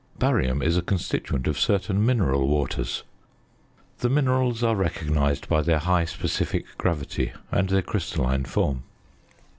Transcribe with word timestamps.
Barium 0.17 0.63
is 0.63 0.77
a 0.77 0.81
constituent 0.81 1.45
of 1.45 1.59
certain 1.59 2.03
mineral 2.03 2.47
waters. 2.47 3.03
The 3.99 4.09
minerals 4.09 4.63
are 4.63 4.75
recognised 4.75 5.47
by 5.47 5.61
their 5.61 5.77
high 5.77 6.05
specific 6.05 6.65
gravity 6.79 7.33
and 7.51 7.69
their 7.69 7.83
crystalline 7.83 8.45
form. 8.45 8.81